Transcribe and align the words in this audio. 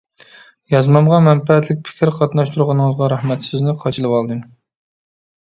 يازمامغا 0.75 1.19
مەنپەئەتلىك 1.25 1.83
پىكىر 1.89 2.11
قاتناشتۇرغىنىڭىزغا 2.15 3.11
رەھمەت، 3.15 3.47
سىزنى 3.51 3.77
قاچىلىۋالدىم. 3.85 4.43